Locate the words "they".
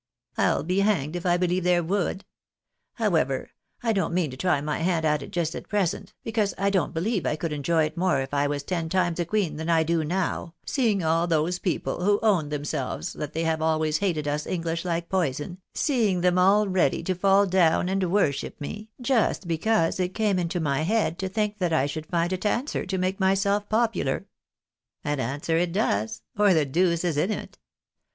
13.33-13.43